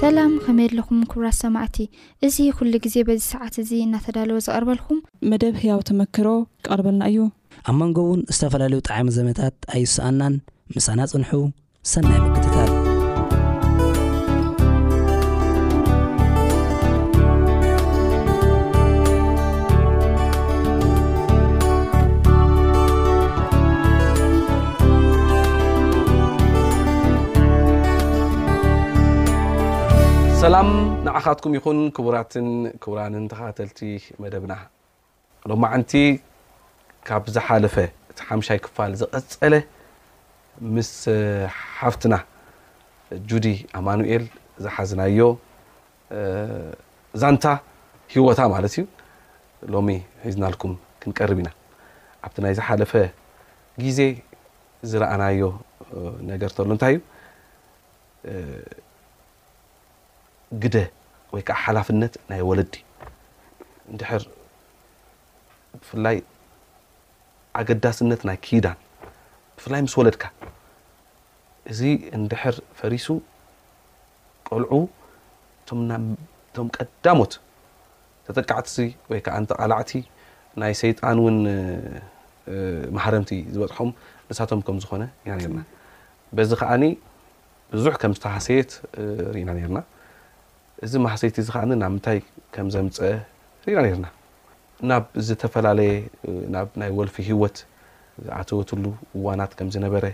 [0.00, 1.78] ሰላም ከመየለኹም ክብራት ሰማዕቲ
[2.26, 6.26] እዚ ኩሉ ግዜ በዚ ሰዓት እዚ እናተዳለወ ዝቐርበልኩም መደብ ህያው ተመክሮ
[6.64, 7.20] ክቐርበልና እዩ
[7.68, 10.36] ኣብ መንጎ እውን ዝተፈላለዩ ጣዕሚ ዘመታት ኣይስኣናን
[10.76, 11.32] ምሳና ፅንሑ
[11.92, 12.29] ሰናዩ
[30.44, 30.58] ሰላ
[31.06, 32.46] ንዓካትኩም ይኹን ቡራትን
[32.82, 33.80] ቡራን ተካተልቲ
[34.22, 34.54] መደብና
[35.50, 35.92] ሎ ዓንቲ
[37.08, 37.74] ካብ ዝሓለፈ
[38.18, 39.54] ቲ ሓሻይ ክፋል ዝቐፀለ
[40.74, 40.90] ምስ
[41.80, 42.14] ሓፍትና
[43.30, 43.46] ጁዲ
[43.78, 44.24] ኣማኑኤል
[44.64, 45.20] ዝሓዝናዮ
[47.22, 47.44] ዛንታ
[48.16, 48.84] ሂወታ ማለት እዩ
[49.74, 49.86] ሎ
[50.26, 51.50] ሒዝናልኩም ክንቀርብ ኢና
[52.26, 52.92] ኣብቲ ናይ ዝሓለፈ
[53.84, 53.98] ግዜ
[54.90, 55.42] ዝረኣናዮ
[56.32, 58.88] ነገር ሎ እታይ እዩ
[60.62, 60.76] ግደ
[61.34, 62.74] ወይከዓ ሓላፍነት ናይ ወለዲ
[63.90, 64.22] እንድሕር
[65.80, 66.16] ብፍላይ
[67.60, 68.78] ኣገዳስነት ናይ ኪዳን
[69.58, 70.24] ብፍላይ ምስ ወለድካ
[71.72, 71.80] እዚ
[72.18, 73.06] እንድሕር ፈሪሱ
[74.48, 74.72] ቆልዑ
[75.60, 77.32] እቶም ቀዳሞት
[78.26, 78.76] ተጠቃዕትእዚ
[79.10, 79.92] ወይ ከዓ እንተ ቃላዕቲ
[80.60, 81.38] ናይ ሰይጣን እውን
[82.96, 83.90] ማሃረምቲ ዝበፅሖም
[84.30, 85.60] ንሳቶም ከም ዝኮነ ኢና ርና
[86.36, 86.84] በዚ ከዓኒ
[87.74, 88.70] ብዙሕ ከምዝተ ሃሰየት
[89.36, 89.78] ርኢና ርና
[90.86, 92.18] እዚ ማሰይቲ እዚ ከኒ ናብ ምንታይ
[92.54, 93.10] ከም ዘምፀአ
[93.68, 94.06] ርኢና ነርና
[94.90, 95.92] ናብ ዝተፈላለየ
[96.54, 97.56] ናብ ናይ ወልፊ ሂወት
[98.24, 98.84] ዝኣተወትሉ
[99.16, 100.04] እዋናት ከምዝነበረ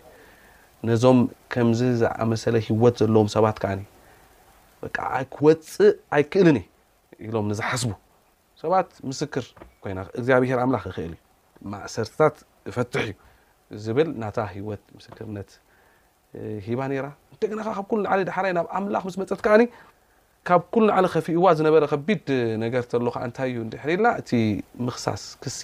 [0.89, 1.19] ነዞም
[1.53, 3.81] ከምዚ ዝኣመሰለ ሂወት ዘለዎም ሰባት ከዓኒ
[5.35, 6.65] ክወፅእ ኣይክእልን እ
[7.27, 7.91] ኢሎም ንዝሓስቡ
[8.63, 9.45] ሰባት ምስክር
[9.83, 11.17] ኮይና እግዚኣብሔር ኣምላኽ ክእል እዩ
[11.73, 12.37] ማእሰርትታት
[12.77, 13.17] ፈትሕ እዩ
[13.85, 15.51] ዝብል ናታ ሂወት ምስክርነት
[16.67, 19.63] ሂባ ነራ እንደናከ ካብ ኩ ዓለ ድሓይ ናብ ኣምላኽ ምስ መፀት ከዓኒ
[20.51, 21.33] ይ ሔ ዓር ፅ ሔ
[25.43, 25.55] ዝ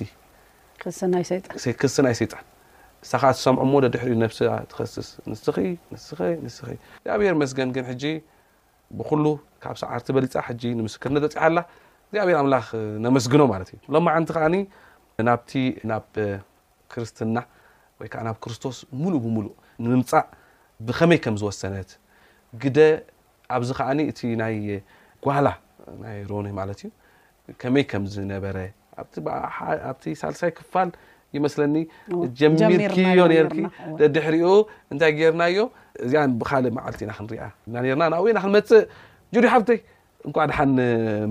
[23.56, 24.54] ኣብዚ ከዓ እቲ ናይ
[25.24, 25.48] ጓላ
[26.02, 26.90] ናይ ሮኒ ማለት እዩ
[27.60, 28.56] ከመይ ከም ዝነበረ
[29.90, 30.88] ኣብቲ ሳልሳይ ክፋል
[31.36, 31.74] ይመስለኒ
[32.40, 33.46] ጀሚርክዮ ነር
[34.00, 34.46] ደዲሕሪኡ
[34.92, 35.58] እንታይ ጌርና ዮ
[36.04, 38.82] እዚኣ ብካልእ መዓልቲ ኢና ክንሪያ እና ርና ና ና ክንመፅእ
[39.34, 39.78] ጁልዮ ሓፍተይ
[40.26, 40.70] እንኳ ዳሓን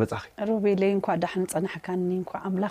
[0.01, 2.63] መፃኺዳሓ ፀናካላ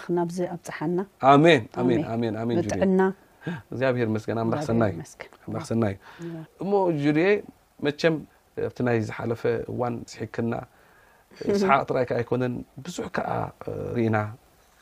[0.57, 3.03] ኣፀሓናዕና
[3.73, 4.93] እግዚኣብሔር መስገንእ ሰናይ
[5.97, 6.05] እዩ
[6.63, 6.73] እሞ
[7.05, 7.19] ጁል
[7.87, 8.15] መቸም
[8.69, 10.53] ኣብ ናይ ዝሓለፈ እዋን ስሒክና
[11.63, 11.89] ስሓቅ
[12.21, 12.55] ይ ኣነን
[12.85, 13.07] ብዙሕ
[14.09, 14.19] እና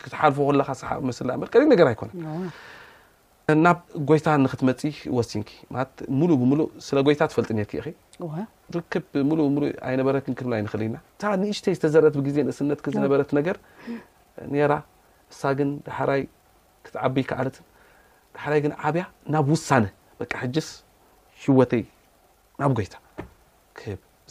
[0.03, 0.37] ክሓልፉ
[0.69, 1.63] ካ ሓቅ ቀሪ
[1.93, 2.25] ኣነ
[3.67, 3.79] ናብ
[4.09, 4.81] ጎይታ ክትመፅ
[5.19, 5.43] ወሲን
[6.21, 7.73] ሙሉ ብሙሉ ስለ ጎይታ ፈልጥ ነርክ
[8.95, 9.03] ክ
[9.39, 9.47] ሉ
[10.09, 10.53] በረ ይክእል
[10.95, 11.01] ና
[11.59, 12.07] ሽተ ዝዘረ
[12.37, 12.61] ዜ እስ
[13.05, 13.31] ዝበረት
[15.33, 16.23] እሳ ግ ዳሕይ
[16.85, 17.57] ክትዓቢይ ለት
[18.57, 18.61] ይ
[18.95, 19.69] ብያ ናብ ውሳ
[20.55, 20.69] ሕስ
[21.43, 21.83] ሂወተይ
[22.61, 22.95] ናብ ጎይታ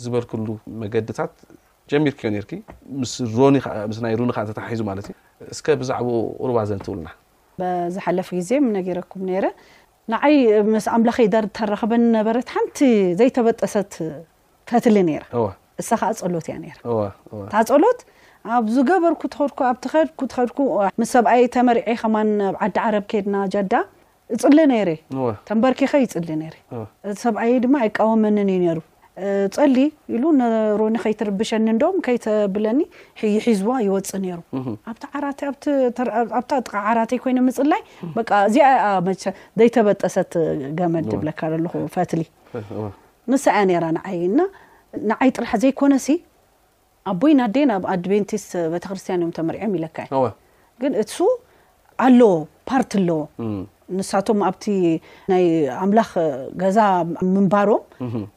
[0.03, 0.47] ዝበልክሉ
[0.81, 1.33] መገድታት
[1.91, 2.53] ጀሚርክዮ ነርኪ
[3.11, 5.15] ስ ናይ ሩኒ ከዓ ተተሒዙ ማለት እዩ
[5.53, 6.17] እስከ ብዛዕባኡ
[6.49, 7.07] ሩባ ዘንትብልና
[7.95, 9.45] ዝሓለፊ ግዜ ነገረኩም ነረ
[10.13, 10.35] ንዓይ
[10.73, 12.77] ምስ ኣምላኸ ዳር ተረኸበኒ ነበረት ሓንቲ
[13.19, 13.93] ዘይተበጠሰት
[14.71, 15.11] ፈትሊ ነ
[15.81, 16.59] እሳ ከዓ ፀሎት እያ
[17.53, 17.99] ታ ፀሎት
[18.55, 20.59] ኣብ ዝገበርኩ ትኸድኩ ኣብኸድ ትኸድኩ
[20.99, 23.73] ምስ ሰብኣይ ተመሪዒ ኸማን ኣብ ዓዲ ዓረብ ከይድና ጀዳ
[24.35, 24.99] ይፅሊ ነይረእ
[25.49, 26.63] ተንበርኪ ኸ ይፅሊ ረእ
[27.25, 28.79] ሰብኣይ ድማ ኣይቃወመኒን ዩ ነሩ
[29.55, 29.75] ፀሊ
[30.15, 32.79] ኢሉ ንሮኒ ከይትርብሸኒ ዶም ከይተብለኒ
[33.19, 34.39] ሕይ ሒዝ ይወፅ ነይሩ
[36.39, 37.81] ኣብታ ጥቃ ዓራተይ ኮይኑ ምፅላይ
[38.15, 38.19] በ
[38.49, 39.31] እዚኣ
[39.61, 40.33] ዘይተበጠሰት
[40.79, 42.23] ገመድ ብለካ ለኹ ፈትሊ
[43.33, 44.41] ምሳ ያ ነራ ንዓይ ና
[45.11, 46.07] ንዓይ ጥራሕ ዘይኮነሲ
[47.11, 50.21] ኣቦይ ናዴን ኣብ ኣድቨንቲስት ቤተክርስትያን እዮም ተመሪዕም ኢለካ እ
[50.83, 51.17] ግን እሱ
[52.05, 52.29] ኣለዎ
[52.69, 53.19] ፓርት ኣለዎ
[53.97, 54.65] ንሳቶም ኣብቲ
[55.31, 55.45] ናይ
[55.83, 56.11] ኣምላኽ
[56.61, 56.79] ገዛ
[57.35, 57.83] ምንባሮም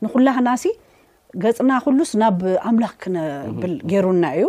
[0.04, 0.64] ንኩላክናእሲ
[1.42, 2.38] ገፅና ኩሉስ ናብ
[2.68, 4.46] ኣምላኽ ክንብል ገይሩና እዩ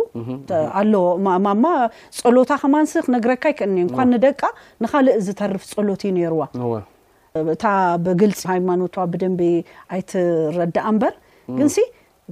[0.80, 1.02] ኣለዎ
[1.46, 1.64] ማማ
[2.22, 4.40] ፀሎታ ከማንስክ ነግረካ ኣይክእኒእ እኳ ንደቃ
[4.84, 6.42] ንካልእ ዝተርፍ ፀሎት እዩ ነርዋ
[7.54, 7.64] እታ
[8.04, 9.42] ብግልፂ ሃይማኖትዋ ብደንቢ
[9.96, 11.14] ኣይትረዳእ እምበር
[11.58, 11.76] ግንሲ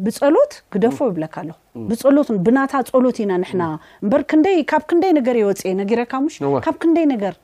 [0.07, 1.51] ብፀሎት ግደፎ ይብለካ ኣለ
[1.91, 3.63] ብፀሎት ብናታ ፀሎት ኢና ንሕና
[4.11, 4.23] በር
[4.73, 7.35] ካብ ክንደይ ነገር የወፅእ ነጊረካ ሙሽ ካብ ክንደይ ነገር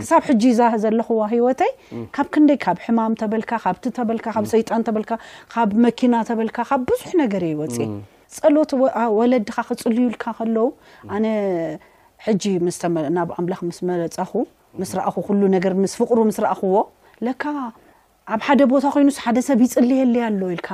[0.00, 1.70] ክሳብ ሕጂ ዛ ዘለኹዋ ሂወተይ
[2.16, 5.18] ካብ ክንደይ ካብ ሕማም ተበልካ ካብቲ ተበካ ብ ሰይጣን ካ
[5.54, 7.88] ካብ መኪና ተበልካ ካብ ብዙሕ ነገርእ ይወፅእ
[8.40, 8.70] ፀሎት
[9.18, 10.66] ወለድካ ክፅልዩ ልካ ከለዉ
[11.16, 11.26] ኣነ
[12.42, 12.54] ጂ
[13.16, 14.32] ናብ ኣምላክ ምስ መለፀኹ
[14.80, 16.76] ምስ ረእኹ ኩሉ ነገር ምስ ፍቅሩ ምስ ረእኽዎ
[17.42, 17.52] ካ
[18.34, 20.68] ኣብ ሓደ ቦታ ኮይኑ ሓደ ሰብ ይፅልየለየ ኣሎ ኢልካ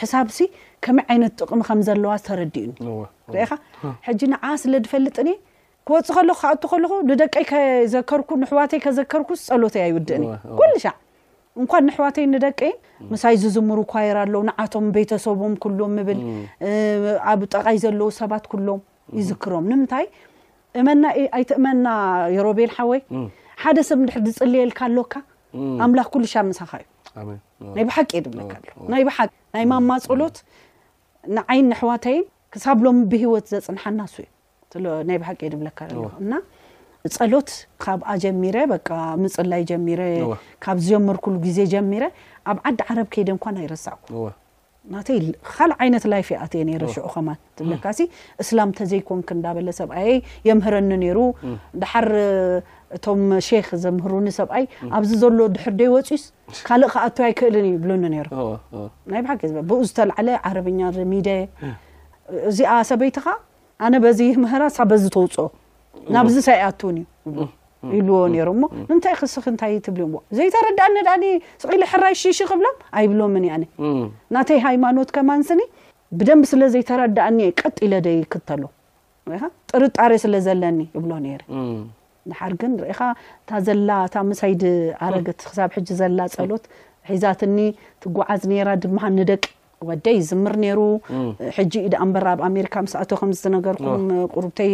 [0.00, 0.40] ሕሳብ ሲ
[0.84, 2.70] ከመይ ዓይነት ጥቕሚ ከም ዘለዋ ዝተረዲኡኒ
[3.34, 3.52] ርእኻ
[4.06, 5.28] ሕጂ ንዓ ስለ ድፈልጥኒ
[5.88, 10.86] ክወፅ ከለኹ ካኣቱ ከልኹ ንደቀይ ከዘከርኩ ንሕዋተይ ከዘከርኩስ ፀሎተ ይ ኣይውድእኒእ ኩሉ ሻ
[11.62, 12.76] እንኳ ንሕዋተይ ንደቀይን
[13.12, 16.20] ምሳይ ዝዝምሩ ኳየር ኣሎዉ ንዓቶም ቤተሰቦም ኩሎም ምብል
[17.30, 18.80] ኣብ ጠቃይ ዘለዉ ሰባት ኩሎም
[19.20, 20.06] ይዝክሮም ንምንታይ
[20.80, 21.02] እመና
[21.38, 21.86] ኣይቲ እመና
[22.36, 23.00] የሮቤልሓወይ
[23.62, 25.14] ሓደ ሰብ ድሕዝፅልየልካ ኣሎካ
[25.86, 27.28] ኣምላኽ ኩሉሻ ምሳኻ እዩ
[27.78, 28.52] ናይ ብሓቂ የድለካ
[28.92, 29.02] ሎይ
[29.32, 30.36] ቂናይ ማማ ፀሎት
[31.38, 32.24] ንዓይን ንሕዋተይን
[32.54, 34.28] ክሳብ ሎም ብሂወት ዘፅንሓናሱ እዩ
[35.08, 36.32] ናይ ባሓቂ የድብለካ ሎ እና
[37.16, 37.50] ፀሎት
[37.84, 38.56] ካብኣ ጀሚረ
[39.22, 40.02] ምፅላይ ጀሚረ
[40.66, 42.04] ካብ ዝጀምር ኩሉ ግዜ ጀሚረ
[42.50, 44.06] ኣብ ዓዲ ዓረብ ከይደ ን ኳ ናይረሳዕኩ
[44.92, 45.18] ናተይ
[45.56, 47.28] ካልእ ዓይነት ላይፍ ኣተ እየ ነረ ሽዑ ኸማ
[47.58, 47.98] ትብለካሲ
[48.42, 50.08] እስላምተ ዘይኮንክ እንዳበለ ሰብኣየ
[50.48, 51.18] የምህረኒ ነይሩ
[51.82, 52.06] ዳሓር
[52.96, 54.64] እቶም ሼክ ዘምህሩኒ ሰብኣይ
[54.96, 56.24] ኣብዚ ዘሎ ድሕር ደይወፅስ
[56.68, 58.40] ካልእ ካኣቶ ኣይክእልን ይብሉኒ ሩ
[59.12, 59.36] ናይ ባ
[59.70, 61.28] ብኡ ዝተላዕለ ዓረብኛ ርሚደ
[62.50, 63.26] እዚኣ ሰበይትኻ
[63.86, 65.44] ኣነ በዚ ምህራ ሳበዚ ተውፅኦ
[66.14, 66.96] ናብዚ ሳይኣትውን
[67.28, 67.38] እዩ
[67.96, 71.12] ይብልዎ ነሮ ሞ ንንታይ ክስክንታይ ትብል ዎ ዘይተረዳእኒ ዳ
[71.62, 73.64] ስሊ ሕራይ ሺሺ ክብሎም ኣይብሎምን እያኒ
[74.34, 75.60] ናተይ ሃይማኖት ከማንስኒ
[76.18, 78.62] ብደንብ ስለ ዘይተረዳእኒ ቀጢ ኢለ ደይ ክተሎ
[79.72, 81.42] ጥርጣሪ ስለዘለኒ ይብሎ ነር
[82.30, 83.00] ንሓር ግን ንርእኻ
[83.42, 84.62] እታ ዘላ እታ ምሳይድ
[85.04, 86.64] ኣረገት ክሳብ ሕጂ ዘላ ፀሎት
[87.10, 87.58] ሒዛትኒ
[88.02, 89.44] ትጓዓዝ ነራ ድምሃን ንደቂ
[89.88, 90.80] ወደይ ዝምር ነይሩ
[91.56, 94.72] ሕጂ ኢዳ ኣንበራ ኣብ ኣሜሪካ ምስኣቶ ከምዝነገርኩም ቁርብተይ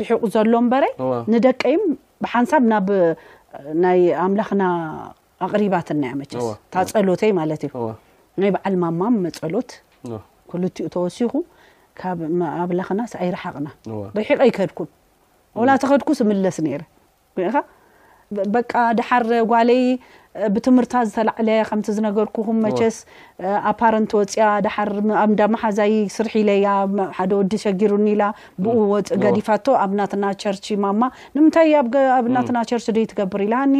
[0.00, 0.84] ርሒቁ ዘሎ እበረ
[1.32, 1.76] ንደቀይ
[2.24, 2.88] ብሓንሳብ ናብ
[3.84, 4.62] ናይ ኣምላኽና
[5.46, 7.74] ኣቅሪባት ናኣመቸስ ታ ፀሎተይ ማለት እዩ
[8.42, 9.70] ናይ በዓል ማማም መፀሎት
[10.52, 11.32] ክልቲኡ ተወሲኹ
[12.00, 12.18] ካብ
[12.64, 13.68] ኣብላክና ሳኣይረሓቕና
[14.18, 14.88] ርሒቀይ ከድኩን
[15.60, 16.82] ወ ላ ተከድኩ ስምለስ ነይረ
[17.54, 17.60] ኻ
[18.54, 19.82] በቃ ዳሓር ጓለይ
[20.54, 22.96] ብትምህርታ ዝተላዕለየ ከምቲ ዝነገርኩኹም መቸስ
[23.70, 24.88] ኣፓረንት ወፅያ ዳር
[25.22, 28.22] ኣብእዳመሓዛይ ስርሒ ኢለያሓደ ወዲ ሸጊሩኒ ኢላ
[28.64, 31.02] ብኡ ወፅእ ጋዲፋቶ ኣብናትና ቸርች ማማ
[31.34, 31.68] ንምንታይ
[32.20, 33.74] ኣብናትና ቸርች ደ ትገብር ኢልሃኒ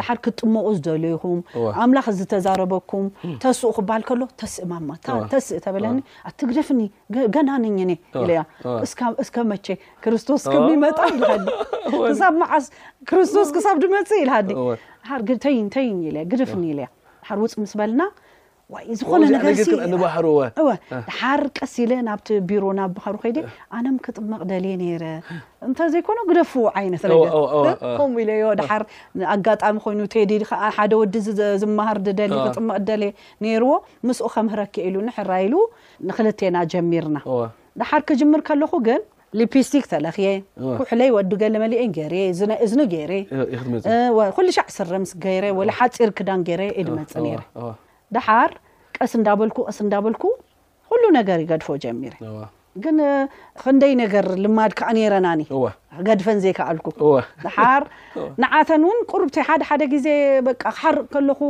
[0.00, 1.40] ድሓር ክጥመቑ ዝደል ይኹም
[1.84, 3.06] ኣምላኽ ዝተዛረበኩም
[3.44, 5.98] ተስኡ ክባሃል ከሎ ተስእ ማተስእ ተበለኒ
[6.30, 6.80] ኣቲ ግድፍኒ
[7.36, 7.92] ገናነኝኒ
[8.24, 8.42] ኢለያ
[9.24, 9.66] እስከ መቼ
[10.06, 11.14] ክርስቶስ ከሚመጣ ሃ
[11.92, 12.66] ክሳብ መዓስ
[13.10, 14.50] ክርስቶስ ክሳብ ድመፅእ ኢሃዲ
[15.58, 16.64] ይተይ ግድፍኒ
[17.28, 18.02] ሓር ውፅ ምስ በልና
[18.98, 19.22] ዝኾነ
[19.92, 23.32] ድሓር ቀሲለ ናብቲ ቢሮ ናብ ባህሩ ኮይ
[23.76, 25.04] ኣነም ክጥመቕ ደልየ ነረ
[25.68, 27.04] እንታ ዘይኮኖ ግደፉዎ ዓይነት
[27.98, 28.24] ከምኢ
[28.58, 28.66] ር
[29.34, 31.14] ኣጋጣሚ ኮይኑ ቴዲዲ ዓ ሓደ ወዲ
[31.62, 33.10] ዝመሃር ድደሊ ክጥመቕ ደልየ
[33.46, 33.70] ነርዎ
[34.10, 35.54] ምስኡ ከም ረክ ኢሉ ንሕራኢሉ
[36.10, 37.18] ንክልተና ጀሚርና
[37.80, 39.02] ድሓር ክጅምር ከለኹ ግን
[39.38, 40.30] ሊፕስቲክ ተለክየ
[40.78, 42.14] ኩሕለይ ወዲገለ መሊአ ገረ
[42.64, 47.42] እዝኒ ገይረኩሉ ሻዕ ስረ ምስይ ወሓፂር ክዳን ገይረ የድመፅ ረ
[48.16, 48.50] ድሓር
[49.00, 50.24] ቀስ እንዳበልኩ ቀስ እንዳበልኩ
[50.92, 52.14] ኩሉ ነገር ይገድፎ ጀሚረ
[52.84, 52.96] ግን
[53.62, 55.42] ክንደይ ነገር ልማድ ክዓ ነረናኒ
[56.08, 56.86] ገድፈን ዘይከኣልኩ
[57.44, 57.82] ድሓር
[58.42, 60.06] ንዓተን እውን ቁርብተ ሓደ ሓደ ግዜ
[60.80, 61.40] ሓርቕ ከለኹ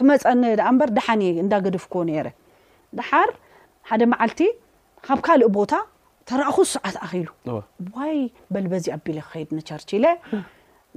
[0.00, 0.42] ትመፀኒ
[0.80, 1.08] በር ደሓ
[1.44, 2.26] እንዳገድፍኮ ነረ
[2.98, 3.30] ድሓር
[3.90, 4.40] ሓደ መዓልቲ
[5.06, 5.72] ካብ ካልእ ቦታ
[6.30, 7.28] ተረእኹ ዝሰዓት ኣኪሉ
[7.96, 8.16] ዋይ
[8.52, 10.12] በልበዚ ኣብቢል ክከይድ ንቸርች ለ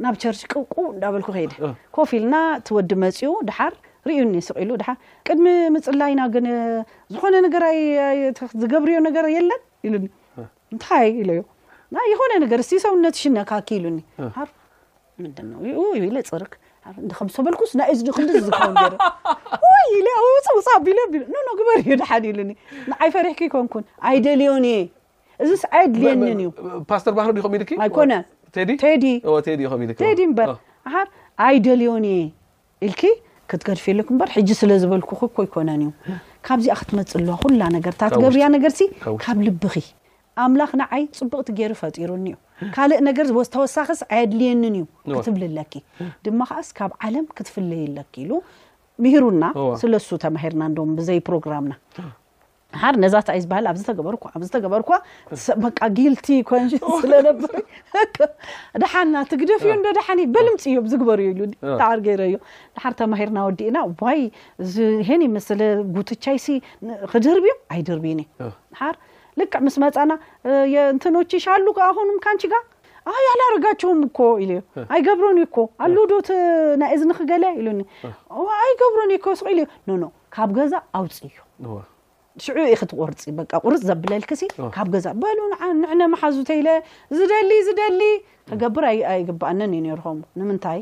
[0.04, 1.54] ናብ ቸርች ቅብቁብ እንዳበልኩ ከይድ
[1.96, 2.36] ኮፍ ኢልና
[2.68, 3.74] ትወዲ መፅኡ ድሓር
[4.10, 4.90] ርእዩኒ ስቕ ኢሉ ድሓ
[5.28, 6.22] ቅድሚ ምፅላይና
[7.14, 10.06] ዝኮነ ነገራዝገብርዮ ነገር የለን ኢሉኒ
[10.74, 11.40] እንታይ ኢዩ
[11.96, 13.98] ናይ ይኮነ ነገር ሰውነት ሽነካ ክኢሉኒ
[16.32, 18.78] ፅርክከምዝሰበልኩስ ናይ እዝክዝከቡ
[20.24, 21.00] ኣውፅውፃ ቢኖ
[21.70, 22.52] በርዩ ድሓ ሉኒ
[22.92, 24.82] ንዓይ ፈሪሕ ይኮንኩን ኣይደልዮንእየ
[25.44, 27.64] እዚ ስዓየድልየንን እዩፓስተር ባህርም ኢል
[30.14, 30.52] ይኮዲዲ በር
[31.50, 32.24] ኣይደልዮንእየ
[32.90, 32.94] ኢል
[33.54, 35.92] ክትገድፊ ለክ በር ሕጂ ስለ ዝበልኩ ኩኮ ይኮነን እዩ
[36.48, 38.82] ካብዚኣ ክትመፅለዋ ኩላ ነገርታት ገብርያ ነገርሲ
[39.24, 39.76] ካብ ልብኺ
[40.44, 42.36] ኣምላኽ ንዓይ ፅቡቕቲ ገይሩ ፈጢሩኒ ዩ
[42.76, 44.86] ካልእ ነገር ተወሳኪስ ዓየድልየንን እዩ
[45.18, 45.74] ክትብልለኪ
[46.26, 48.32] ድማ ከዓስ ካብ ዓለም ክትፍለይለኪ ኢሉ
[49.06, 49.44] ምሂሩና
[49.82, 51.74] ስለሱ ተማሂርና እዶም ብዘይ ፕሮግራምና
[52.82, 54.90] ሓር ነዛታይ ዝበሃል ኣርኣብዝተገበርኳ
[55.66, 56.28] መቃጊልቲ
[57.02, 57.56] ስለበሪ
[58.82, 62.36] ደሓንና ትግደፍእዮ ዶ ዳሓኒእ በልምፂ እዮም ዝግበርእዩ ሉርገይረዮ
[62.78, 64.22] ድሓር ተማሂርና ወዲእና ዋይ
[65.10, 65.62] ሄን ምስሊ
[65.98, 66.46] ጉትቻይሲ
[67.14, 68.28] ክድርብዮ ኣይድርብዩኒእ
[68.74, 68.96] ንሓር
[69.42, 70.12] ልክዕ ምስ መፃና
[70.94, 71.72] እንተንችሻ ሉ
[72.10, 72.54] ኑ ካንቺጋ
[73.14, 74.62] ኣላ ረጋቸም እኮ ኢሉ ዩ
[74.96, 76.16] ኣይ ገብሮኒ ዩኮ ኣሉ ዶ
[76.82, 77.82] ናይ እዝንክገለ ኢሉኒ
[78.66, 80.04] ኣይገብሮን ኮ ስ ኢሉዩ ኖኖ
[80.36, 81.36] ካብ ገዛ ኣውፅ እዩ
[82.44, 84.42] ሽዑ የ ክትቁርፂ ቁርፅ ዘብለልክሲ
[84.76, 86.70] ካብ ገዛ በሉ ን ንዕነ መሓዙ ተይለ
[87.18, 88.02] ዝደሊ ዝደሊ
[88.52, 90.80] ክገብር ይግብኣነን እዩ ነርኹም ንምንታይ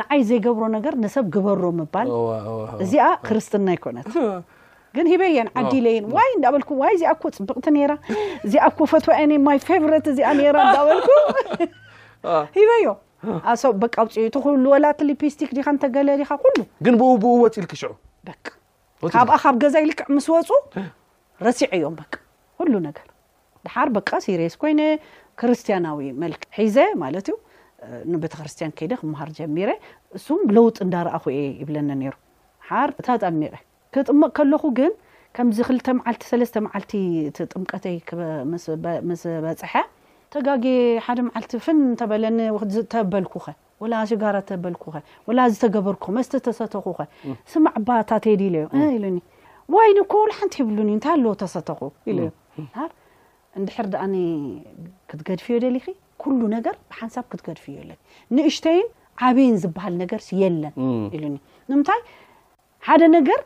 [0.00, 2.08] ንዓይ ዘይገብሮ ነገር ንሰብ ግበሮ ምባል
[2.84, 4.06] እዚኣ ክርስትና ኣይኮነት
[4.96, 7.94] ግን ሂበየን ዓዲ ለየን ዋይ እዳበልኩ እዚኣኩ ፅብቕቲ ራ
[8.46, 10.30] እዚኣኩ ፈትወአ ማይ ፌቨሪት እዚኣ
[10.82, 11.08] እበልኩ
[12.56, 12.86] ሂበዮ
[13.76, 13.94] ብበቂ
[14.36, 17.92] ውፅ ሉወላትሊፕስቲክ ዲካ ንተገለዲኻ ኩሉ ግን ብኡብኡ ወፅእልክ ሽዑ
[19.14, 20.50] ካብኣ ካብ ገዛ ይልክዕ ምስ ወፁ
[21.46, 22.12] ረሲዕ እዮም በቂ
[22.56, 23.06] ኩሉ ነገር
[23.66, 24.80] ድሓር በቃ ሲርስ ኮይነ
[25.40, 27.36] ክርስትያናዊ መልክ ሒዘ ማለት እዩ
[28.12, 29.70] ንቤተ ክርስትያን ከይደ ክምሃር ጀሚረ
[30.18, 32.14] እሱም ለውጥ እንዳረኣኹ እየ ይብለኒ ነይሩ
[32.68, 33.54] ሓር ተጠሚቀ
[33.94, 34.92] ክጥምቕ ከለኹ ግን
[35.36, 36.92] ከምዚ 2ልተ መዓልቲ ሰለስተ መዓልቲ
[37.36, 37.96] ቲ ጥምቀተይ
[38.52, 38.64] ምስ
[39.44, 39.74] በፅሐ
[40.34, 40.46] ተጋ
[41.06, 42.38] ሓደ መዓልቲ ፍን እተበለኒ
[42.94, 43.48] ተበልኩ ኸ
[43.82, 44.96] ወላ ሽጋራ ተበልኩኸ
[45.28, 47.06] ወላ ዝተገበርኩ መስተ ተሰተኹ ኸ
[47.52, 49.14] ስማዕባታተድ ዩኒ
[49.74, 51.80] ወይኮ ሓንቲ ሂብሉኒእንታይ ኣ ተሰተኹ
[52.18, 52.28] ዩ
[53.58, 54.06] እንድሕር ኣ
[55.10, 55.76] ክትገድፍዮ ደሊ
[56.24, 57.92] ኩሉ ነገር ብሓንሳብ ክትገድፍዩ ለ
[58.36, 58.86] ንእሽተይን
[59.28, 60.74] ዓብይን ዝብሃል ነገርየለን
[61.16, 61.36] ኢሉኒ
[61.70, 62.00] ንምታይ
[62.88, 63.40] ሓደ ነገር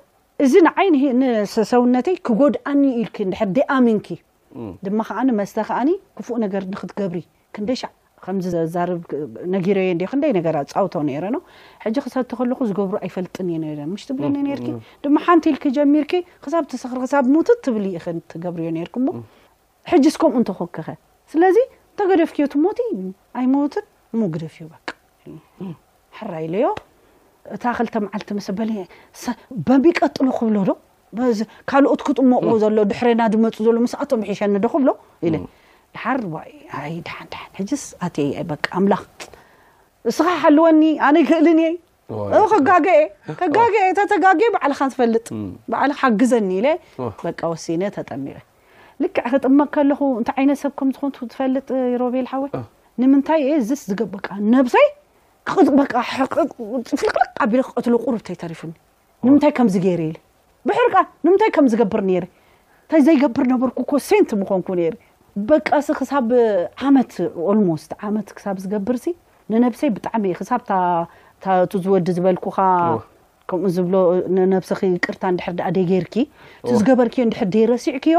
[0.45, 0.52] እዚ
[1.21, 4.09] ንይሰውነተይ ክጎድኣኒዩ ኢል ድር ኣሚንክ
[4.87, 5.81] ድማ ከዓ መስተ ከዓ
[6.19, 7.21] ክፉእ ነገር ንክትገብሪ
[7.57, 7.83] ክንደሻ
[8.26, 9.02] ከምዚ ዛርብ
[9.54, 11.37] ነጊረየ ክንደይ ነገራ ፃውቶ ነረና
[11.85, 14.66] ሕጂ ክሰብቲ ከለኩ ዝገብሩ ኣይፈልጥን እ ሽ ትብለኒ ነርኪ
[15.04, 16.12] ድማ ሓንቲ ልክ ጀሚርኪ
[16.45, 17.85] ክሳብ ተሰኽሪክሳብ ሞት ትብል
[18.33, 19.09] ትገብርዮ ነርክሞ
[19.90, 20.87] ሕጂዝከምኡ እንተኮክኸ
[21.33, 21.56] ስለዚ
[21.99, 22.78] ተገደፍኪዮ ትሞቲ
[23.38, 23.85] ኣይ ሞትን
[24.21, 24.76] ሙ ግደፍዮ በ
[26.18, 26.66] ሕራ ኢለዮ
[27.54, 30.75] እታ ክልተ መዓልቲ መሰበቢቀጥሉ ክብሎ ዶ
[31.71, 34.88] ካልኦት ክጥሞቁ ዘሎ ድሕረና ድመፁ ዘሎ ስኣቶም ብሒሸኒ ዶ ክብሎ
[36.02, 38.16] ሓር ይ ዳዳ ሕስ ኣት
[38.50, 39.04] በ ኣምላኽ
[40.06, 41.72] ንስኻ ሓልወኒ ኣነ ክእልን እየ
[43.40, 44.24] ከጋ ጋአ ተተጋ
[44.56, 45.26] ባዕልካ ትፈልጥ
[45.70, 46.50] በ ሓግዘኒ
[47.22, 48.38] በ ወሲነ ተጠሚቀ
[49.04, 51.66] ልክዕ ክጥመ ከለኹ እንታይ ዓይነትሰብ ም ዝኾን ዝፈልጥ
[52.02, 52.44] ሮቤ ልሓወ
[53.00, 54.14] ንምንታይ እየ ስ ዝገበ
[54.54, 54.86] ነብሰይ
[55.54, 55.68] ፍል
[57.50, 58.72] ቢ ክቀት ቁርብተይ ተሪፉኒ
[59.26, 60.02] ንምታይ ከምዝ ገይረ
[60.68, 62.24] ብሕር ንምታይ ከም ዝገብር ነር
[62.90, 63.68] ታ ዘይገብር ነበር
[64.08, 64.94] ሴንት ምኾንኩ ር
[65.49, 66.28] በቃሲ ክሳብ
[66.88, 67.14] ዓመት
[67.52, 69.07] ኣልሞስት ዓመት ክሳብ ዝገብርሲ
[69.52, 70.62] ንነብሰይ ብጣዕሚ ክሳብ
[71.64, 72.59] እቲ ዝወዲ ዝበልኩኻ
[73.50, 73.95] ከምኡ ዝብሎ
[74.37, 76.14] ንነብሰኪ ቅርታ እንድሕር ዳኣ ደ ገይርኪ
[76.62, 78.19] እቲ ዝገበርክዮ ንድሕር ደይ ረሲዕክዮ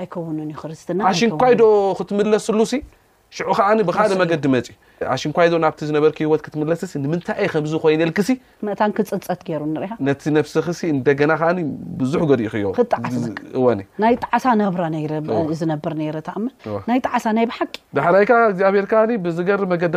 [0.00, 1.62] ኣይከውን ዩ ክርስትና ኣሽንኳይዶ
[1.98, 2.58] ክትምለስሉ
[3.36, 4.66] ሽዑ ከዓ ብካደ መገዲ መፅ
[5.12, 8.28] ኣሽንኳይዶ ናብቲ ዝነበር ህወት ክትምለስ ንምንታይ ከምዚ ኮይነልክሲ
[8.74, 11.48] እታ ክፅፀት ይሩ ንር ነቲ ነፍስክሲ እንደገና ከዓ
[12.00, 12.76] ብዙሕ ገዲኡ ዮስ
[14.04, 14.76] ናይ ጣዓሳ ነብ
[15.60, 15.92] ዝነብር
[16.76, 17.74] ኣናይ ጣዓሳ ናይ ሓቂ
[18.06, 18.92] ሕራይካ ግዚኣብሔርካ
[19.24, 19.96] ብዝገር መገዲ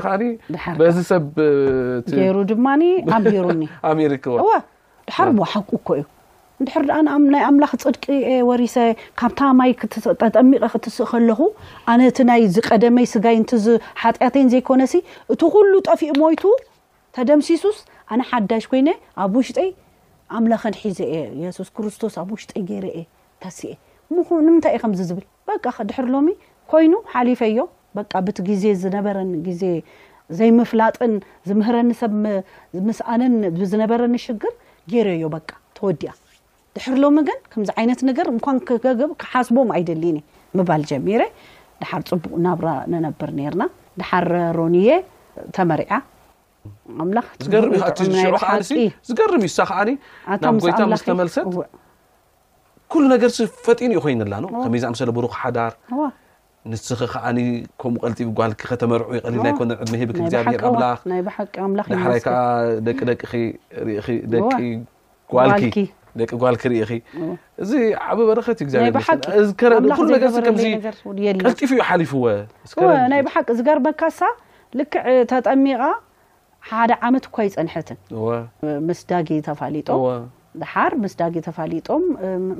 [0.82, 2.66] ከዚ ሰብሩ ድማ
[3.18, 6.04] ኣብ ሩኒ ኣድሓር ሓቁ እዩ
[6.68, 7.00] ድሕር ኣ
[7.34, 8.04] ናይ ኣምላኽ ፅድቂ
[8.50, 8.76] ወሪሰ
[9.20, 9.72] ካብታ ማይ
[10.22, 11.40] ጠጠሚቐ ክትስእ ከለኹ
[11.92, 14.94] ኣነቲ ናይ ዝቀደመይ ስጋይ ንትሓጢኣተን ዘይኮነሲ
[15.34, 16.44] እቲ ኩሉ ጠፊእ ሞይቱ
[17.16, 17.78] ተደምሲሱስ
[18.14, 18.90] ኣነ ሓዳሽ ኮይነ
[19.24, 19.70] ኣብ ውሽጢይ
[20.38, 22.98] ኣምላክ ሒዘ የ የሱስ ክርስቶስ ኣብ ውሽ ገረየ
[23.44, 23.60] ተስ
[24.16, 25.26] ንምንታይ እየ ከምዚ ዝብል
[25.90, 26.28] ድሕር ሎሚ
[26.72, 27.62] ኮይኑ ሓሊፈ ዮ
[28.26, 29.64] ብቲ ግዜ ዝነበረኒ ግዜ
[30.38, 31.14] ዘይምፍላጥን
[31.50, 34.54] ዝምህረኒሰብምስኣንን ብዝነበረኒ ሽግር
[34.94, 35.26] ገረዮ
[35.78, 36.12] ተወዲያ
[36.78, 38.48] ድሕር ሎም ን ከምዚ ይነት ነገር እኳ
[39.00, 40.18] ብ ሓስቦም ኣይደሊኒ
[40.60, 41.22] ምባል ጀሚረ
[41.82, 42.60] ድሓር ፅቡቅ ናብ
[42.92, 43.64] ንነብር ነርና
[44.02, 44.28] ዳሓር
[44.60, 44.90] ሮኒየ
[45.56, 45.82] ተመሪ
[47.48, 48.76] ዝ
[49.10, 49.80] ዝገርም እዩሳ ከዓ
[50.46, 51.46] ናብ ጎይታ ምስተመልሰጥ
[52.94, 53.30] ኩሉ ነገር
[53.66, 55.72] ፈጢን ዩ ኮይኑ ኣላ ከመይ ዛ ምሰለ ብሩክ ሓዳር
[56.72, 57.40] ንስ ከዓኒ
[57.82, 58.04] ከምኡ
[58.38, 60.64] ቀል ጓልኪ ከተመርዑ ይሊል ናኮዕሂብ ብይ
[62.88, 64.58] ደቂደደቂ
[65.34, 65.52] ጓል
[66.20, 66.98] ደቂ ጓል ክሪኢ
[67.64, 67.72] እዚ
[68.12, 68.76] ዓብ በረትእዩፍ
[71.26, 71.34] ዩ
[72.02, 74.20] ሊፉወናይ በሓቂ ዚጋርመካሳ
[74.80, 75.82] ልክዕ ተጠሚቓ
[76.70, 77.98] ሓደ ዓመት እኳ ይ ፀንሐትን
[78.88, 80.02] ምስ ዳጊ ተፋሊጦም
[80.74, 82.04] ሓር ምስ ዳጊ ተፋሊጦም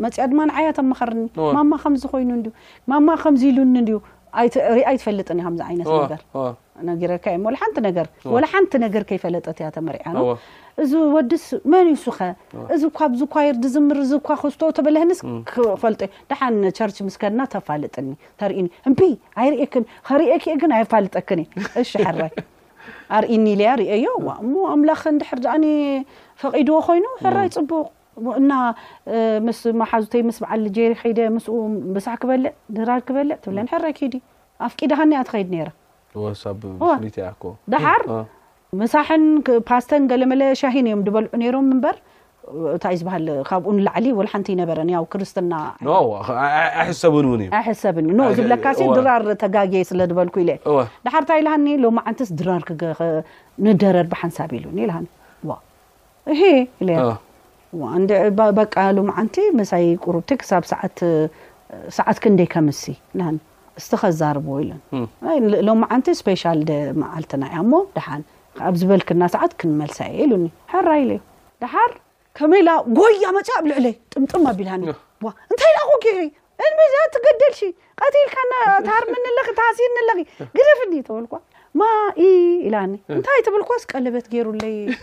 [0.04, 1.24] መፅያ ድማ ንዓያት ኣመኸርኒ
[1.56, 2.32] ማማ ከምዝኮይኑ
[2.94, 3.98] ማማ ከምዝ ኢሉኒ ዩ
[4.78, 5.88] ሪኣይ ትፈልጥኒ ከምዚ ዓይነት
[6.90, 7.98] ነገር ረካ እ ወ ሓንቲ ነገ
[8.36, 10.18] ወ ሓንቲ ነገር ከይፈለጠት ያ ተመሪያኖ
[10.84, 12.20] እዚ ወዲስ መን ይሱኸ
[12.76, 15.20] እዚኳ ኣብዝኳየር ድዝምር ዝኳ ክዝቶ ተበለህኒስ
[15.52, 18.08] ክፈልጠዩ ዳሓን ቸርች ምስከና ተፋልጥኒ
[18.42, 19.02] ተርእኒ ምፒ
[19.44, 21.50] ኣይርእክን ከርአ ክ ግን ኣይፋልጠክኒእ
[21.84, 22.20] እሺ ሕራ
[23.20, 24.08] ኣርእኒ ያ ሪእአዮ
[24.74, 25.66] ኣምላኽ ንድሕር ኣነ
[26.44, 27.88] ፈቒድዎ ኮይኑ ሕራይ ፅቡቅ
[28.42, 28.54] እና
[29.48, 29.60] ምስ
[29.92, 31.56] ሓዙተይ ምስ በዓል ር ከደ ምስኡ
[31.96, 33.86] ብሳ ክበልዕ ድራር ክበልዕ ትብሕረ
[34.68, 35.52] ኣፍቂዳሃኒኣ ትከይድ
[37.86, 38.04] ሓር
[38.82, 44.80] ምሳሕንፓስተር ገለመለ ሻሂን እዮም በልዑ ሮም በርታ ዝሃል ካብኡ ንላዕሊ ወሓንቲ ነበረ
[45.14, 45.86] ክርስትናሰብ
[47.22, 48.66] እእዩይሕሰብዝብለካ
[48.98, 49.58] ድራር ተጋ
[49.92, 54.66] ስለ ዝበልኩ ዳሓር እንታ ይልሃኒ ሎማዓንቲስ ድራርንደረር ብሓንሳብ ኢሉ
[58.60, 60.64] በቃ ሉ መዓንቲ ምሳይ ቁርብቲ ክሳብ
[61.98, 62.82] ሰዓትክንደይከምስ
[63.84, 66.62] ስተ ከዛርብዎ ሉን ሎ መዓንቲ ስፔል
[67.02, 68.22] መዓልተናእያ ሞ ደሓን
[68.68, 71.20] ኣብ ዝበልክና ሰዓት ክንመልሳ የ ሉኒ ሕራ ኢለዩ
[71.64, 71.92] ዳሓር
[72.38, 74.74] ከመላ ጎያ መጫ ኣብልዕለይ ጥምጥ ኣቢልሃ
[75.52, 76.04] እንታይ ኣቁ
[76.94, 77.56] ዛ ትገደል
[78.04, 78.36] ቀቲልካ
[78.88, 80.10] ተሃርምንለ ሃሲለ
[80.58, 80.80] ግደፍ
[81.24, 81.26] ል
[81.80, 82.26] ማኢ
[82.68, 84.96] ኢላኒ እንታይ ትብልኳስ ቀለበት ገይሩለየብካሮ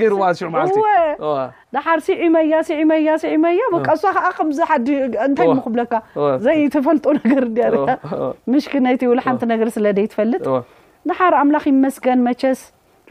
[0.00, 0.24] ገይሩዋ
[1.76, 2.72] ዳሓር ስዑ መያ ሲ
[3.22, 3.32] ሲ
[3.86, 4.60] ያ ሳ ከዓ ከዝ
[5.28, 5.92] እንታይ ምክብለካ
[6.46, 7.44] ዘይተፈልጦ ነገር
[7.76, 7.80] ር
[8.54, 10.42] ምሽ ናይቲ ይብሉ ሓንቲ ነገር ስለ ደይ ትፈልጥ
[11.10, 12.60] ንሓር ኣምላኪ መስገን መቸስ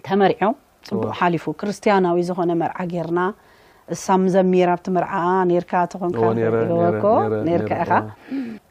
[0.10, 0.52] ተመሪዑ
[0.90, 3.20] ፅቡቕ ሓሊፉ ክርስቲያናዊ ዝኮነ መርዓ ገርና
[3.96, 5.12] እሳም ዘሚራ ብቲ መርዓ
[5.72, 6.38] ካ ኾን
[7.68, 7.84] ኻ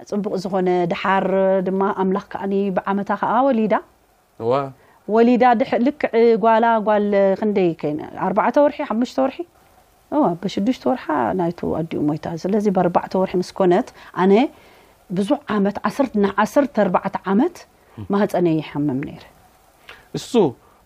[0.08, 1.26] ፅንቡቕ ዝኾነ ድሓር
[1.66, 3.74] ድማ ኣምላኽ ዓ ብዓመታ ከ ወሊዳ
[5.14, 5.44] ወሊዳ
[5.86, 6.12] ልክዕ
[6.44, 6.98] ጓላ ጓ
[7.82, 7.94] ክይ
[8.26, 8.32] ኣ
[8.64, 9.32] ወርሒ ሓሙሽ ወር
[10.54, 11.04] ሽዱሽተ ወርሓ
[11.38, 11.50] ናይ
[11.80, 13.88] ኣዲኡ ሞይታ ስለዚ 4ርባዕ ወርሒ ስ ኮነት
[14.22, 14.32] ኣነ
[15.16, 15.30] ብዙ
[15.64, 15.76] መት
[16.84, 17.56] 14 ዓመት
[18.12, 19.24] ማፀነ ይሓምም ር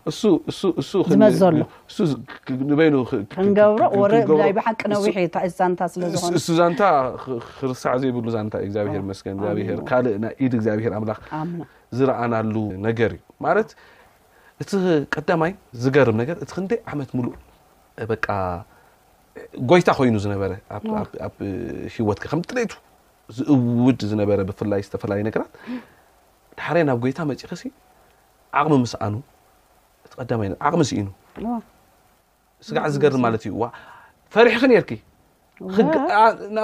[0.09, 2.95] እዝመዘሎንበይኑ
[6.35, 6.81] ብሱ ዛንታ
[7.57, 11.13] ክርሳዕ ዘይብሉ ዛንታ እግዚኣብሄር መስገንዚኣብሔር ካእ ናይ ኢድ እግዚኣብሄር ኣምላ
[11.97, 12.55] ዝረኣናሉ
[12.87, 13.69] ነገር እዩ ማለት
[14.63, 14.71] እቲ
[15.15, 15.51] ቀዳማይ
[15.83, 17.35] ዝገርም ነገር እቲ ክንደይ ዓመት ሙሉእ
[18.11, 18.17] በ
[19.71, 20.51] ጎይታ ኮይኑ ዝነበረ
[21.27, 21.35] ኣብ
[21.95, 22.71] ሂወት ከም ጥለይቱ
[23.35, 25.51] ዝእውድ ዝነበረ ብፍላይ ዝተፈላለየ ነገራት
[26.57, 27.63] ድሕር ናብ ጎይታ መፅ ክሲ
[28.61, 29.13] ዓቕሚ ምስኣኑ
[30.31, 30.45] ቕሚ
[30.99, 31.05] ኢ
[32.67, 34.81] ስጋዕ ዝገር ማ ዩፈሪሒ ር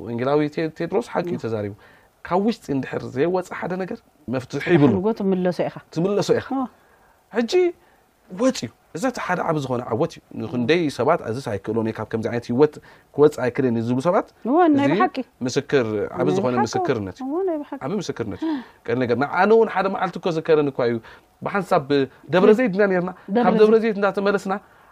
[0.06, 0.40] ወንጌላዊ
[0.78, 1.08] ቴድሮስ
[1.70, 1.74] ዩ
[2.28, 2.66] ካብ ውሽጢ
[3.16, 3.50] ዘወፀ
[4.34, 6.42] መፍብሉሶትምለሶ ኢ
[7.36, 7.52] ሕጂ
[8.40, 12.74] ወፅ እዩ እዚ ሓደ ዓቢ ዝኾነ ዓወት እዩ ንክንደይ ሰባት ኣ ኣይክእሎካ ከምዚ ዓይነት ህወት
[13.14, 14.90] ክወፅ ኣይክደኒእ ዝብሉ ሰባትእናይ
[15.66, 15.70] ቂ
[16.26, 17.08] ር ዝነ ምስክርነ
[17.86, 18.54] እዩብ ምስክርነት ዩ
[18.86, 20.96] ቀል ነገርና ኣነ ውን ሓደ መዓልቲ ኮ ዘከረኒ ኳ እዩ
[21.46, 21.84] ብሓንሳብ
[22.34, 23.10] ደብረ ዘይት ድና ርና
[23.44, 24.54] ካብ ደብረዘይት እታተመለስና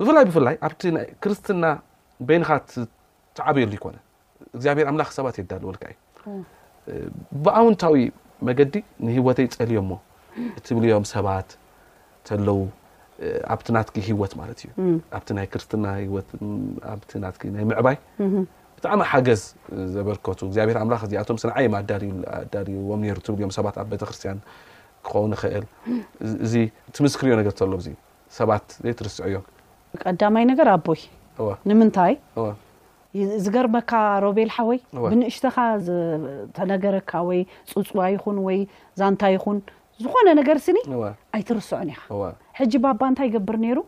[0.00, 0.92] ብፍላይ ብፍላይ ኣብቲ ይ
[1.24, 1.64] ክርስትና
[2.34, 2.48] ይንኻ
[3.36, 3.96] ትዓበየሉ ይኮነ
[4.56, 5.98] እግዚብሔር ኣምላኽ ሰባት የዳሉ ወልከ እዩ
[7.44, 7.96] ብኣውንታዊ
[8.48, 8.74] መገዲ
[9.06, 9.92] ንሂወተይ ፀልዮ ሞ
[10.58, 11.48] እትብልዮም ሰባት
[12.48, 12.58] ለው
[13.54, 14.70] ኣብቲ ናትኪ ሂወት ማለት እዩ
[15.16, 17.96] ኣብቲ ናይ ክርስትናሂወትቲ ናትኪ ናይ ምዕባይ
[18.76, 19.42] ብጣዕሚ ሓገዝ
[19.94, 24.40] ዘበርከቱ እግዚብሔር ኣምላኽ እዚኣቶም ስንዓየ ኣዳልዩም ሩ ትብዮም ሰባት ኣብ ቤተክርስትያን
[25.06, 25.66] ክኸውን ይክእል
[26.46, 26.54] እዚ
[26.98, 27.80] ትምስክርዮ ነገር ሎዉ
[28.40, 29.44] ሰባት ዘ ትርስዕ እዮም
[30.02, 31.00] ቀዳማይ ነገር ኣቦይ
[31.68, 32.14] ንምንታይ
[33.44, 33.92] ዝገርመካ
[34.24, 34.78] ሮቤልሓወይ
[35.10, 35.56] ብንእሽተኻ
[36.56, 37.40] ተነገረካ ወይ
[37.72, 38.58] ፅፅዋ ይኹን ወይ
[39.00, 39.58] ዛንታ ይኹን
[40.02, 40.78] ዝኮነ ነገር ስኒ
[41.36, 41.98] ኣይትርስዑን ኢ
[42.60, 43.78] ሕጂ ባባ እንታይ ይገብር ነይሩ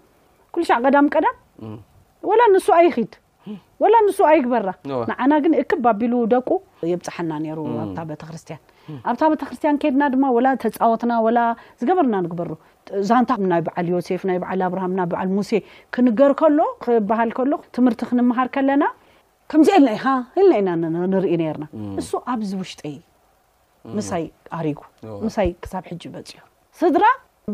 [0.56, 1.36] ኩሉሻዕ ቀዳም ቀዳም
[2.30, 3.12] ወላ ንሱ ኣይክድ
[3.82, 6.48] ወላ ንሱ ኣይግበራ ንዓና ግን እክ ባቢሉ ደቁ
[6.90, 8.60] የብፃሓና ነይሩ ኣብታ ቤተክርስቲያን
[9.10, 11.38] ኣብታ ቤተክርስቲያን ከይድና ድማ ወላ ተፃወትና ወላ
[11.80, 12.50] ዝገበርና ንግበሩ
[13.08, 15.50] ዛንታ ናይ በዓል ዮሴፍ ናይ በዓል ኣብርሃም ና በዓል ሙሴ
[15.96, 18.84] ክንገር ከሎ ክበሃል ከሎ ትምህርቲ ክንመሃር ከለና
[19.52, 20.04] ከምዚ የለሃ
[20.50, 21.66] ልና ኢና ንርኢ ነርና
[21.98, 22.82] ንሱ ኣብዚ ውሽጠ
[23.98, 24.24] ምሳይ
[24.58, 24.78] ኣሪጉ
[25.36, 27.04] ሳይ ክሳብ ሕጂ ይበፅዮስድራ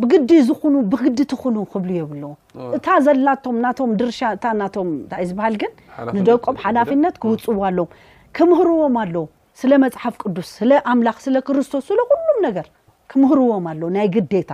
[0.00, 2.28] ብግዲ ዝኹኑ ብግዲ ትኩኑ ክብሉ የብልዎ
[2.76, 5.72] እታ ዘላቶም ናቶም ድርሻ እታ ናቶም እታይ ዝበሃል ግን
[6.16, 7.90] ንደቆም ሓላፊነት ክውፅዋ ኣለዎም
[8.36, 9.24] ክምህርዎም ኣለዉ
[9.60, 12.66] ስለ መፅሓፍ ቅዱስ ስለኣምላኽ ስለክርስቶስ ስለኩሉም ነገር
[13.12, 14.50] ክምህርዎም ኣለዉ ናይ ግዴታ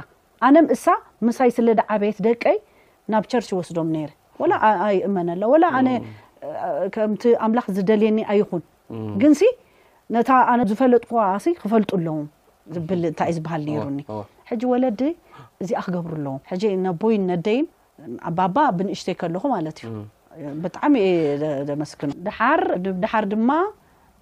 [0.49, 0.87] ኣነ ምእሳ
[1.29, 2.59] ምሳይ ስለ ዓበየት ደቀይ
[3.15, 4.11] ናብ ቸርች ወስዶም ነይረ
[4.43, 4.53] ወላ
[4.89, 5.93] ኣይእመን ኣላ ወላ ነ
[6.97, 8.65] ከምቲ ኣምላኽ ዝደልየኒ ኣይኹን
[9.23, 9.45] ግንሲ
[10.17, 11.13] ነታ ኣነ ዝፈለጥኩ
[11.63, 12.27] ክፈልጡ ኣለዎም
[12.75, 14.01] ዝብል እንታይ ዝበሃል ነይሩኒ
[14.51, 15.01] ሕጂ ወለዲ
[15.63, 17.67] እዚኣ ክገብሩ ኣለዎ ሕጂ ነቦይን ነደይን
[18.29, 19.95] ኣብባባ ብንእሽተይ ከለኹ ማለት እዩ
[20.65, 22.11] ብጣዕሚ እየዘመስክኖ
[23.03, 23.51] ድሓር ድማ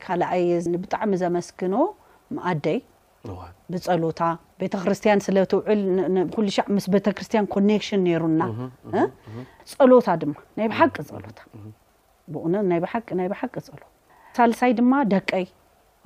[0.05, 0.45] ካልኣይ
[0.85, 1.75] ብጣዕሚ ዘመስክኖ
[2.37, 2.79] መኣደይ
[3.73, 4.21] ብፀሎታ
[4.61, 5.81] ቤተክርስትያን ስለትውዕል
[6.35, 8.43] ኩሉ ሻዕ ምስ ቤተክርስቲያን ኮኔክሽን ነይሩና
[9.79, 11.39] ፀሎታ ድማ ናይ ባሓቂ ፀሎታ
[12.45, 12.81] ኡናይ
[13.33, 13.83] ባሓቂ ፀሎ
[14.39, 15.47] ሳልሳይ ድማ ደቀይ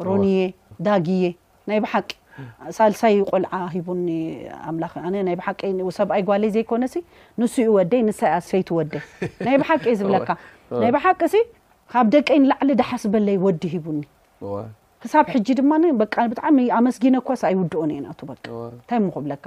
[0.08, 0.40] ሮንየ
[0.86, 1.24] ዳግየ
[1.70, 2.08] ናይ ባሓቂ
[2.76, 4.10] ሳልሳይ ቆልዓ ሂቡኒ
[5.28, 6.84] ናይ ሓቀሰብኣይ ጓይ ዘይኮነ
[7.40, 8.92] ንሱ ኡ ወደይ ንሳይ ኣስፈይት ወደ
[9.46, 10.30] ናይ ብሓቂ ዝብለካ
[10.82, 11.20] ናይ ብሓቂ
[11.92, 14.00] ካብ ደቂይ ንላዕሊ ዳሓስበለይ ወዲ ሂቡኒ
[15.04, 19.44] ህሳብ ሕጂ ድማ ብጣዕሚ ኣመስጊነ እኳ ኣይውድኦነ ና እንታይ ምክብለካ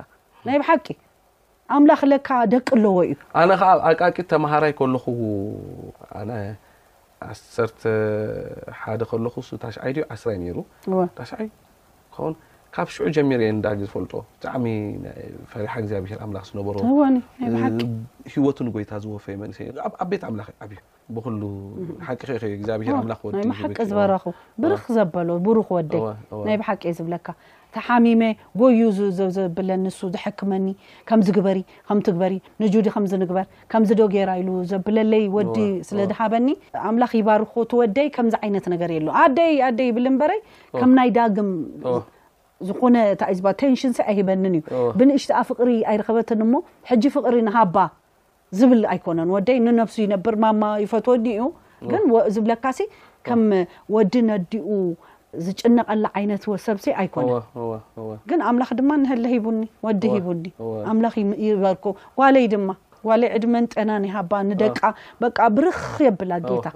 [0.47, 0.87] ናይ ብሓቂ
[1.73, 3.49] ኣምላኽ ለካ ደቂ ኣለዎ እዩ ኣነ
[3.89, 5.05] ኣቃቂ ተመሃራይ ከለኹ
[6.29, 6.31] ነ
[7.27, 7.81] ዓሰተ
[8.79, 10.65] ሓደ ከለኹ ታሽይ ዩ ዓስራይ ሩ
[12.75, 14.67] ካብ ሽዑ ጀሚርእየ ዳ ዝፈልጦ ብጣዕሚ
[15.51, 16.75] ፈሪሓ እግዚኣብሄር ኣምላክ ዝነበሮ
[18.33, 20.73] ሂወቱን ጎይታ ዝወፈ መስኣብቤት ኣምላክ ኣዩ
[21.15, 21.41] ብሉ
[22.07, 22.21] ሓቂ
[22.61, 24.31] ግዚኣብይሓቂ ዝበረክቡ
[24.63, 26.01] ብርክ ዘበሎ ብሩክ ወደይ
[26.47, 27.27] ናይ ብሓቂእ ዝብለካ
[27.75, 28.21] ተሓሚመ
[28.61, 28.79] ቦዩ
[29.37, 30.65] ዘብለ ንሱ ዝሕክመኒ
[31.11, 31.59] ከምዝግበሪ
[31.89, 32.33] ከምትግበሪ
[32.63, 35.57] ንጁዲ ከምዝንግበር ከምዚ ዶገይራ ኢሉ ዘብለለይ ወዲ
[35.89, 36.47] ስለ ዝሃበኒ
[36.89, 40.41] ኣምላኽ ይባርኩ ትወደይ ከምዚ ዓይነት ነገር የሎ ደ ኣደ ይብል እበረይ
[40.81, 41.49] ከም ናይ ዳግም
[42.67, 44.61] ዝኾነ ታዝ ቴንሽን ሲ ኣይሂበንን እዩ
[44.99, 46.53] ብንእሽቲኣ ፍቅሪ ኣይረክበትን እሞ
[46.89, 47.77] ሕጂ ፍቅሪ ንሃባ
[48.59, 51.43] ዝብል ኣይኮነን ወደይ ንነፍሱ ይነብር ማማ ይፈትወኒ እዩ
[51.91, 52.03] ግን
[52.35, 52.79] ዝብለካሲ
[53.27, 53.43] ከም
[53.95, 54.67] ወዲ ነዲኡ
[55.45, 57.29] ዝጭነቐላ ዓይነት ዎሰብሲ ኣይኮነ
[58.29, 60.43] ግን ኣምላኽ ድማ ንሀለ ሂቡኒ ወዲ ሂቡኒ
[60.91, 61.85] ኣምላኽ ይበርኮ
[62.19, 62.69] ጓለይ ድማ
[63.07, 66.67] ጓለይ ዕድመንጠና ሃባ ንደቃ ብርኽ የብላ ጌታ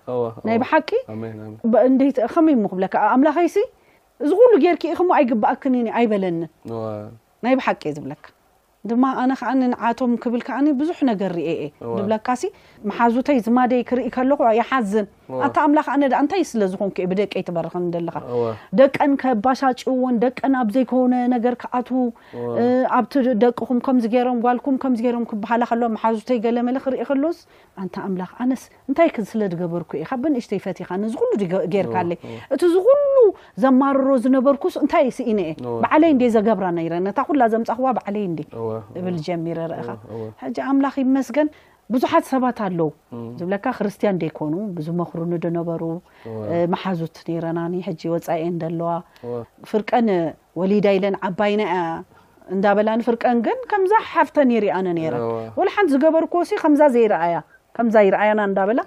[0.48, 0.90] ናይ ብሓቂ
[2.34, 3.48] ከመይ ክብለካ ኣምላኸይ
[4.24, 6.42] እዚ ኩሉ ጌይርክኸም ኣይግብእክንኒ ኣይበለኒን
[7.46, 8.26] ናይ ብሓቂእ ዝብለካ
[8.90, 11.66] ድማ ኣነ ከዓኒ ንዓቶም ክብል ከኣኒ ብዙሕ ነገር ርእ እ
[12.10, 12.44] ብካሲ
[12.90, 15.08] መሓዙተይ ዝማደይ ክርኢ ከለኹ ይሓዝን
[15.46, 17.74] ኣተ ኣምላኽ ኣነ እንታይ ስለዝኾን ብደቂ ትበርክ
[18.08, 18.18] ለካ
[18.80, 21.90] ደቀን ከብባሻጭዎን ደቀን ኣብ ዘይኮነ ነገር ክኣት
[22.98, 25.64] ኣብቲ ደቅኹም ከምዚ ገይሮም ጓልኩም ከምገይሮም ክበሃላ
[25.96, 27.40] ማሓዙተይ ገለመለ ክርኢ ከሎስ
[27.88, 31.32] ንተ ኣምላኽ ኣነስ እንታይ ስለ ዝገበርኩ እየ ካበንእሽተይፈት ይኻዝ ሉ
[31.76, 32.14] ይርካ ለ
[33.64, 35.52] ዘማርሮ ዝነበርኩስ እንታይ ስኢነየ
[35.84, 38.36] በዓለይ እንደ ዘገብራ ነይረን ነታ ኩላ ዘምፃኽዋ በዓለይ ን
[39.06, 39.90] ብል ጀሚረ ርእኻ
[40.48, 41.50] ሕ ኣምላኽ መስገን
[41.94, 42.90] ብዙሓት ሰባት ኣለው
[43.40, 45.84] ዝ ብለካ ክርስቲያን ደይኮኑ ብዙመክሩን ድነበሩ
[46.74, 48.90] መሓዙት ነረና ሕጂ ወፃኤ ደለዋ
[49.70, 50.10] ፍርቀን
[50.62, 51.80] ወሊዳ ይለን ዓባይና ያ
[52.56, 54.76] እንዳበላንፍርቀን ግን ከምዛ ሓፍተን የርያ
[55.14, 58.80] ረን ሓንቲ ዝገበርክሲ ከምዛ ዘያዛ ይርኣያና ዳበላ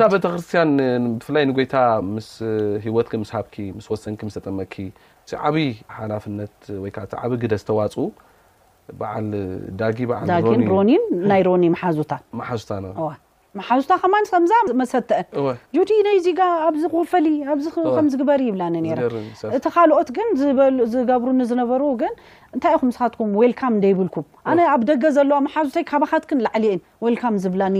[0.00, 0.62] ዝብ ቤተርስያ
[1.36, 1.74] ብይ ጎይታ
[2.30, 2.50] ስ
[2.86, 3.46] ሂወት ሃብ
[3.84, 4.14] ስ ወሰን
[4.46, 4.58] ጠመ
[5.48, 5.56] ዓብ
[5.96, 6.24] ሓላፍ
[7.60, 7.94] ዝተዋፁ
[11.62, 12.00] ኒ ዙ
[13.58, 14.38] ማሓዙታ ከማ ከ
[14.80, 15.24] መሰተአን
[15.76, 19.00] ጁቲ ናይ ዚጋ ኣብዚ ክርፈሊ ኣከምዝግበሪ ይብላኒ ረ
[19.56, 20.28] እቲ ካልኦት ግን
[20.92, 22.12] ዝገብሩዝነበሩ ግን
[22.54, 27.76] እንታይ ይኹም ንስካትኩም ልካም እደይብልኩም ኣነ ኣብ ደገ ዘለዋ መሓዙተይ ካባካትክን ላዕሊአን ወካ ዝብላኒ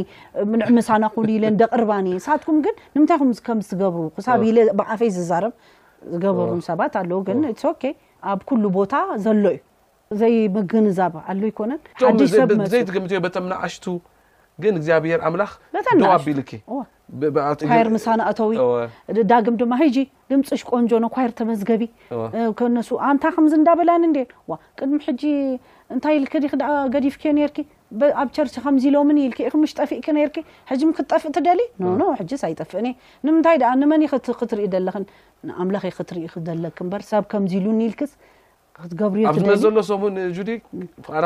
[0.70, 1.04] ዕምሳና
[1.44, 4.42] ለ ደቅርባኒ ንስትኩም ግ ንምንታይከዝገብሩ ክሳቢ
[4.94, 5.52] ዓፈይ ዝዛረብ
[6.14, 7.38] ዝገበሩ ሰባት ኣግን
[8.30, 8.94] ኣብ ኩሉ ቦታ
[9.26, 9.60] ዘሎ እዩ
[10.20, 13.74] ዘይምግንዛብ ኣሉ ይኮነዘትምትዮናኣሽ
[14.62, 15.44] ግን ግዚኣብሄር ላ
[17.86, 18.52] ር ሳናእተዊ
[19.30, 19.74] ዳም ድማ
[20.30, 21.82] ድምፅሽ ቆንጆኳር ተመዝገቢ
[23.52, 23.92] ዝዳበላ
[26.04, 26.16] ታይ
[27.04, 27.16] ዲፍ
[28.20, 30.02] ኣብ ር ከሎም ሽ ጠፊእ
[30.98, 31.60] ክትጠፍእ ትደሊ
[32.48, 32.82] ኣይጠفእ
[33.38, 33.56] ምታይ
[33.92, 36.28] መትእ ክትእ
[36.78, 37.80] ክ ብ ሉ
[39.16, 39.96] ል ኣመ ዘሎ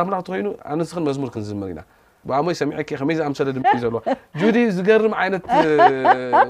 [0.03, 1.81] ሙ ላ ኮይኑ ኣነስ መዝሙር ክንዝምር ኢና
[2.29, 4.01] በኣሞይ ሰሚዐከ ከመይ ዝኣምሰለ ድምፂ እዩ ዘለዋ
[4.41, 5.45] ጁዲ ዝገርም ዓይነት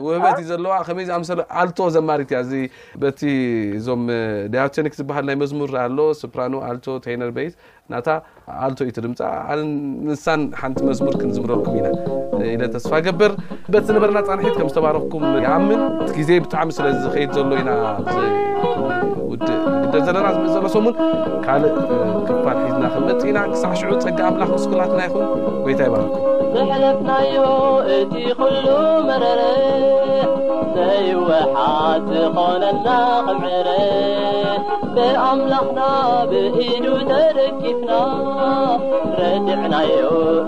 [0.06, 2.52] ውህበት እዩ ዘለዋ ከመይ ዝኣምሰለ ኣልቶ ዘማሪት ያ እዚ
[3.04, 3.20] በቲ
[3.78, 4.04] እዞም
[4.54, 7.54] ዳያቴኒክ ዝበሃል ናይ መዝሙር ኣሎ ስፕራኖ ኣልቶ ቴነር ቤይዝ
[7.92, 8.10] ናታ
[8.64, 9.18] ኣልቶ ኢቲ ድምፃ
[9.62, 11.88] ንእንሳን ሓንቲ መዝሙር ክን ዝምረርኩም ኢና
[12.52, 13.32] ኢለ ተስፋ ገበር
[13.72, 19.60] በት ዝነበረና ፃንሒት ከም ዝተባረክኩም ኣምን እቲ ግዜ ብጣዕሚ ስለ ዝከይድ ዘሎ ኢናውድእ
[19.92, 20.94] ደር ዘለና ዘለሶምን
[21.44, 21.76] ካልእ
[22.28, 25.14] ክባል ሒድና ክንለፅ ኢና ክሳዕ ሽዑ ፀጊ ኣብላኽ ስኩላትና ይን
[25.68, 26.16] ወይታ ይባርኩ
[26.56, 27.36] ዘሕለፍታዮ
[28.00, 28.66] እቲ ኩሉ
[29.08, 29.40] መረረ
[30.76, 31.56] ዘይወሓ
[32.10, 32.88] ዝኮነና
[33.42, 33.68] ምረ
[34.96, 35.80] ብኣምላኽና
[36.30, 37.90] ብሂዱ ተረكፍና
[39.20, 40.00] ረድعናዩ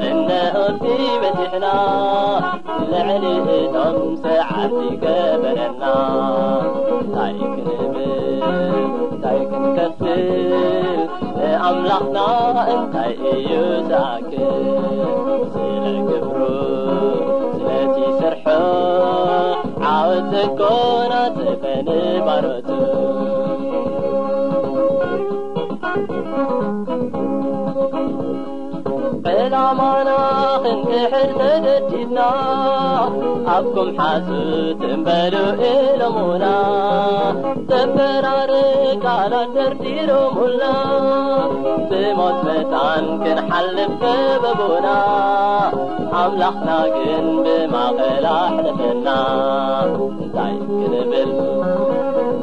[0.09, 0.19] እن
[0.65, 0.85] ኣቲ
[1.23, 1.67] በቲሕና
[2.91, 3.25] ልዕሊ
[3.57, 5.83] እቶም ሰዓዚገበረና
[7.15, 8.15] ታይ ክንብል
[9.25, 10.25] ታይ ክንከፍል
[11.39, 12.19] ብኣምላኽና
[12.75, 13.51] እንካይ እዩ
[13.91, 14.31] ዘክ
[15.55, 16.41] ሲርግብሩ
[17.63, 18.45] ስለቲ ሰርሖ
[19.95, 21.91] ዓወዘኮና ዘበኒ
[22.29, 22.71] ባረቱ
[29.25, 30.11] قላማና
[30.65, 32.19] ኽንድሕድዘደድና
[33.55, 35.35] ኣብኩም ሓዙትምበሉ
[35.71, 36.45] ኢሎምና
[37.71, 38.53] ዘፈራር
[39.05, 40.63] ካላ ተርቲሎምና
[41.91, 44.89] ብሞትሜታን ክንሓልፍ ከበቡና
[46.23, 49.09] ኣምላኽናግን ብማቐላ ኣሕድክና
[50.01, 51.33] እንታይ ክንብል